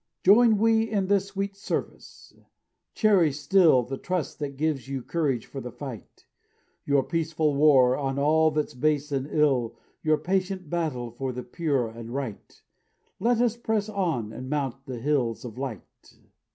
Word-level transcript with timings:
"Join 0.23 0.57
we 0.57 0.89
in 0.89 1.05
this 1.05 1.27
sweet 1.27 1.55
service; 1.55 2.33
cherish 2.95 3.39
still 3.39 3.83
The 3.83 3.99
trust 3.99 4.39
that 4.39 4.57
gives 4.57 4.87
you 4.87 5.03
courage 5.03 5.45
for 5.45 5.61
the 5.61 5.71
fight; 5.71 6.25
Your 6.87 7.03
'peaceful 7.03 7.53
war' 7.53 7.95
on 7.95 8.17
all 8.17 8.49
that's 8.49 8.73
base 8.73 9.11
and 9.11 9.27
ill, 9.27 9.77
Your 10.01 10.17
patient 10.17 10.71
battle 10.71 11.11
for 11.11 11.31
the 11.31 11.43
pure, 11.43 11.93
the 11.93 12.03
right. 12.09 12.63
Let 13.19 13.39
us 13.41 13.55
press 13.55 13.89
on 13.89 14.33
and 14.33 14.49
mount 14.49 14.87
the 14.87 14.97
hills 14.97 15.45
of 15.45 15.59
light." 15.59 16.17